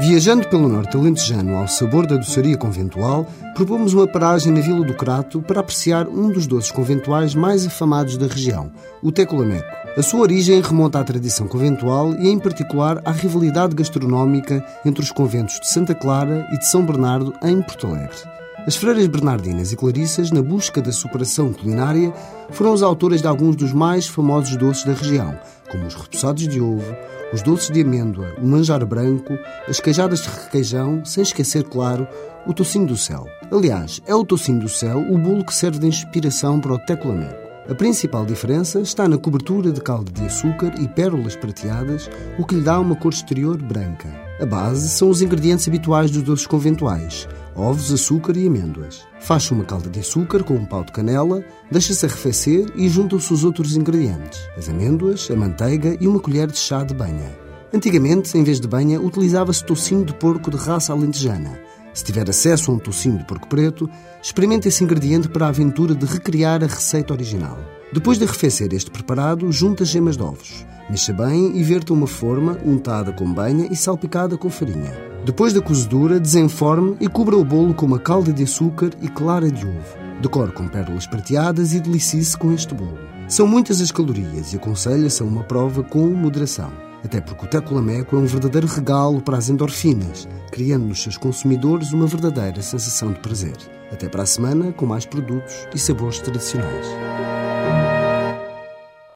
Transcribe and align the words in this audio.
Viajando 0.00 0.48
pelo 0.48 0.66
norte 0.66 0.96
alentejano 0.96 1.56
ao 1.56 1.68
sabor 1.68 2.06
da 2.06 2.16
doçaria 2.16 2.56
conventual, 2.56 3.26
propomos 3.54 3.92
uma 3.92 4.06
paragem 4.06 4.50
na 4.50 4.62
Vila 4.62 4.82
do 4.82 4.94
Crato 4.94 5.42
para 5.42 5.60
apreciar 5.60 6.08
um 6.08 6.30
dos 6.30 6.46
doces 6.46 6.70
conventuais 6.70 7.34
mais 7.34 7.66
afamados 7.66 8.16
da 8.16 8.26
região, 8.26 8.72
o 9.02 9.12
tecolameco. 9.12 9.68
A 9.98 10.02
sua 10.02 10.20
origem 10.20 10.62
remonta 10.62 10.98
à 10.98 11.04
tradição 11.04 11.46
conventual 11.46 12.14
e, 12.14 12.30
em 12.30 12.38
particular, 12.38 13.02
à 13.04 13.12
rivalidade 13.12 13.74
gastronómica 13.74 14.64
entre 14.86 15.02
os 15.02 15.12
conventos 15.12 15.60
de 15.60 15.68
Santa 15.68 15.94
Clara 15.94 16.48
e 16.50 16.58
de 16.58 16.66
São 16.66 16.82
Bernardo, 16.86 17.34
em 17.42 17.60
Porto 17.60 17.86
Alegre. 17.86 18.39
As 18.66 18.76
freiras 18.76 19.06
bernardinas 19.06 19.72
e 19.72 19.76
clarissas, 19.76 20.30
na 20.30 20.42
busca 20.42 20.82
da 20.82 20.92
superação 20.92 21.50
culinária, 21.52 22.12
foram 22.50 22.74
as 22.74 22.82
autoras 22.82 23.22
de 23.22 23.26
alguns 23.26 23.56
dos 23.56 23.72
mais 23.72 24.06
famosos 24.06 24.54
doces 24.56 24.84
da 24.84 24.92
região, 24.92 25.38
como 25.70 25.86
os 25.86 25.94
repousados 25.94 26.46
de 26.46 26.60
ovo, 26.60 26.94
os 27.32 27.40
doces 27.42 27.70
de 27.70 27.80
amêndoa, 27.80 28.34
o 28.38 28.46
manjar 28.46 28.84
branco, 28.84 29.32
as 29.66 29.80
queijadas 29.80 30.20
de 30.20 30.28
requeijão, 30.28 31.02
sem 31.04 31.22
esquecer, 31.22 31.64
claro, 31.64 32.06
o 32.46 32.52
tocinho 32.52 32.86
do 32.86 32.98
céu. 32.98 33.26
Aliás, 33.50 34.02
é 34.06 34.14
o 34.14 34.24
tocinho 34.24 34.60
do 34.60 34.68
céu 34.68 34.98
o 34.98 35.16
bolo 35.16 35.44
que 35.44 35.54
serve 35.54 35.78
de 35.78 35.86
inspiração 35.86 36.60
para 36.60 36.74
o 36.74 36.78
tecolameco. 36.78 37.48
A 37.68 37.74
principal 37.74 38.26
diferença 38.26 38.80
está 38.80 39.08
na 39.08 39.16
cobertura 39.16 39.70
de 39.70 39.80
calda 39.80 40.10
de 40.10 40.26
açúcar 40.26 40.74
e 40.80 40.88
pérolas 40.88 41.36
prateadas, 41.36 42.10
o 42.38 42.44
que 42.44 42.56
lhe 42.56 42.62
dá 42.62 42.78
uma 42.78 42.96
cor 42.96 43.12
exterior 43.12 43.56
branca. 43.56 44.08
A 44.40 44.46
base 44.46 44.88
são 44.88 45.08
os 45.08 45.22
ingredientes 45.22 45.68
habituais 45.68 46.10
dos 46.10 46.22
doces 46.22 46.46
conventuais: 46.46 47.28
ovos, 47.60 47.92
açúcar 47.92 48.36
e 48.36 48.46
amêndoas. 48.46 49.06
Faz-se 49.20 49.52
uma 49.52 49.64
calda 49.64 49.88
de 49.88 50.00
açúcar 50.00 50.42
com 50.42 50.54
um 50.54 50.64
pau 50.64 50.82
de 50.82 50.92
canela, 50.92 51.44
deixa-se 51.70 52.06
arrefecer 52.06 52.66
e 52.74 52.88
juntam-se 52.88 53.32
os 53.32 53.44
outros 53.44 53.76
ingredientes: 53.76 54.40
as 54.56 54.68
amêndoas, 54.68 55.30
a 55.30 55.36
manteiga 55.36 55.96
e 56.00 56.08
uma 56.08 56.18
colher 56.18 56.50
de 56.50 56.58
chá 56.58 56.82
de 56.82 56.94
banha. 56.94 57.38
Antigamente, 57.72 58.36
em 58.36 58.42
vez 58.42 58.58
de 58.58 58.66
banha, 58.66 59.00
utilizava-se 59.00 59.64
tocinho 59.64 60.04
de 60.04 60.14
porco 60.14 60.50
de 60.50 60.56
raça 60.56 60.92
alentejana. 60.92 61.60
Se 61.92 62.04
tiver 62.04 62.28
acesso 62.28 62.70
a 62.70 62.74
um 62.74 62.78
tocinho 62.78 63.18
de 63.18 63.24
porco 63.24 63.48
preto, 63.48 63.88
experimente 64.22 64.66
esse 64.66 64.82
ingrediente 64.82 65.28
para 65.28 65.46
a 65.46 65.50
aventura 65.50 65.94
de 65.94 66.06
recriar 66.06 66.64
a 66.64 66.66
receita 66.66 67.12
original. 67.12 67.58
Depois 67.92 68.18
de 68.18 68.24
arrefecer 68.24 68.72
este 68.72 68.90
preparado, 68.90 69.50
junte 69.52 69.82
as 69.82 69.88
gemas 69.88 70.16
de 70.16 70.22
ovos. 70.22 70.66
Mexa 70.88 71.12
bem 71.12 71.56
e 71.56 71.62
verta 71.62 71.92
uma 71.92 72.06
forma 72.06 72.58
untada 72.64 73.12
com 73.12 73.32
banha 73.32 73.68
e 73.70 73.76
salpicada 73.76 74.36
com 74.36 74.50
farinha. 74.50 75.09
Depois 75.24 75.52
da 75.52 75.60
cozedura, 75.60 76.18
desenforme 76.18 76.96
e 76.98 77.06
cubra 77.06 77.36
o 77.36 77.44
bolo 77.44 77.74
com 77.74 77.84
uma 77.84 77.98
calda 77.98 78.32
de 78.32 78.42
açúcar 78.42 78.90
e 79.02 79.08
clara 79.08 79.50
de 79.50 79.66
ovo. 79.66 79.98
Decore 80.22 80.52
com 80.52 80.66
pérolas 80.66 81.06
prateadas 81.06 81.74
e 81.74 81.80
delicie-se 81.80 82.36
com 82.36 82.52
este 82.52 82.74
bolo. 82.74 82.98
São 83.28 83.46
muitas 83.46 83.80
as 83.80 83.92
calorias 83.92 84.52
e 84.52 84.56
aconselha-se 84.56 85.22
a 85.22 85.26
uma 85.26 85.44
prova 85.44 85.82
com 85.82 86.06
moderação. 86.08 86.72
Até 87.04 87.20
porque 87.20 87.44
o 87.44 87.48
tecolameco 87.48 88.16
é 88.16 88.18
um 88.18 88.26
verdadeiro 88.26 88.66
regalo 88.66 89.20
para 89.20 89.38
as 89.38 89.48
endorfinas, 89.48 90.26
criando 90.50 90.86
nos 90.86 91.02
seus 91.02 91.16
consumidores 91.16 91.92
uma 91.92 92.06
verdadeira 92.06 92.60
sensação 92.60 93.12
de 93.12 93.20
prazer. 93.20 93.56
Até 93.92 94.08
para 94.08 94.22
a 94.22 94.26
semana 94.26 94.72
com 94.72 94.86
mais 94.86 95.04
produtos 95.04 95.66
e 95.74 95.78
sabores 95.78 96.18
tradicionais. 96.18 96.86